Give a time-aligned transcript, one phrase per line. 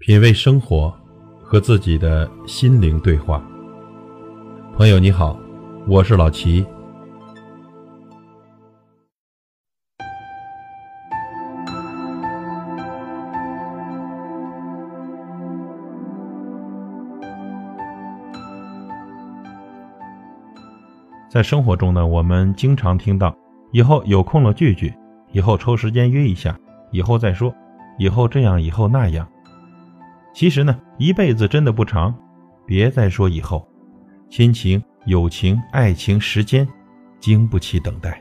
[0.00, 0.92] 品味生活，
[1.40, 3.42] 和自己的心灵对话。
[4.76, 5.38] 朋友你好，
[5.86, 6.66] 我是老齐。
[21.30, 23.34] 在生活中呢，我们经常听到
[23.72, 24.92] “以后有空了聚聚
[25.32, 26.58] ”，“以后抽时间约一下
[26.92, 27.54] ”，“以后再说
[27.98, 29.26] ”，“以后这样”，“以后那样”。
[30.34, 32.12] 其实呢，一辈子真的不长，
[32.66, 33.66] 别再说以后。
[34.28, 36.66] 亲情、友情、爱情，时间
[37.20, 38.20] 经不起等待。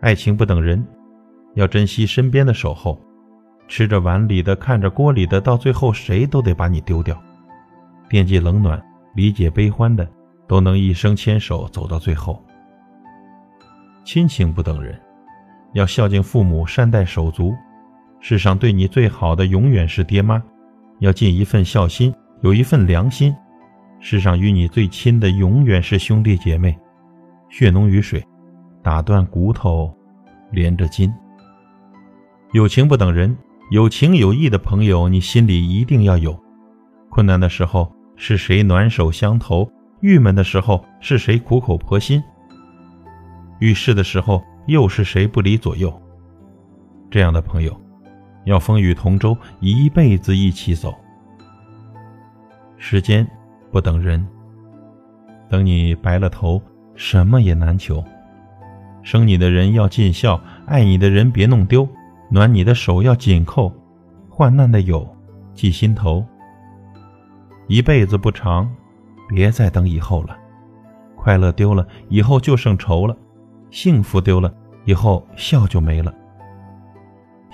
[0.00, 0.86] 爱情不等人，
[1.54, 3.00] 要珍惜身边的守候。
[3.66, 7.18] 吃着碗里的，看着锅里的，到最后谁都得把你丢掉。
[8.10, 8.84] 惦记冷暖，
[9.14, 10.06] 理解悲欢的，
[10.46, 12.44] 都能一生牵手走到最后。
[14.04, 15.00] 亲情不等人，
[15.72, 17.54] 要孝敬父母，善待手足。
[18.26, 20.42] 世上对你最好的永远是爹妈，
[21.00, 22.10] 要尽一份孝心，
[22.40, 23.36] 有一份良心。
[24.00, 26.74] 世上与你最亲的永远是兄弟姐妹，
[27.50, 28.24] 血浓于水，
[28.82, 29.94] 打断骨头，
[30.50, 31.12] 连着筋。
[32.54, 33.36] 友情不等人，
[33.70, 36.34] 有情有义的朋友你心里一定要有。
[37.10, 39.70] 困难的时候是谁暖手相投？
[40.00, 42.22] 郁闷的时候是谁苦口婆心？
[43.58, 45.92] 遇事的时候又是谁不离左右？
[47.10, 47.83] 这样的朋友。
[48.44, 50.94] 要风雨同舟，一辈子一起走。
[52.76, 53.26] 时间
[53.70, 54.26] 不等人，
[55.48, 56.60] 等你白了头，
[56.94, 58.04] 什么也难求。
[59.02, 61.88] 生你的人要尽孝，爱你的人别弄丢，
[62.30, 63.72] 暖你的手要紧扣，
[64.28, 65.06] 患难的友
[65.54, 66.24] 记心头。
[67.66, 68.70] 一辈子不长，
[69.28, 70.36] 别再等以后了。
[71.16, 73.16] 快乐丢了，以后就剩愁了；
[73.70, 74.52] 幸福丢了，
[74.84, 76.14] 以后笑就没了。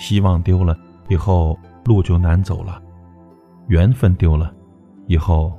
[0.00, 0.74] 希望丢了
[1.08, 2.80] 以后，路就难走了；
[3.68, 4.50] 缘分丢了
[5.06, 5.52] 以后，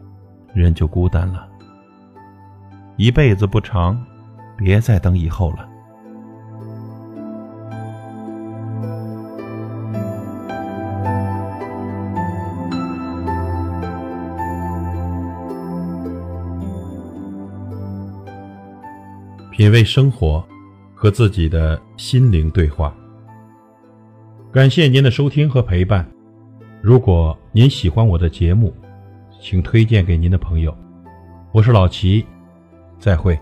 [0.51, 1.47] 人就孤单了。
[2.97, 4.03] 一辈子不长，
[4.57, 5.69] 别再等以后了。
[19.51, 20.43] 品味生活，
[20.95, 22.91] 和自己的心灵对话。
[24.53, 26.05] 感谢您的收听和陪伴。
[26.81, 28.75] 如果您喜欢我的节目，
[29.39, 30.77] 请推荐给您的朋友。
[31.53, 32.25] 我是老齐，
[32.99, 33.39] 再会。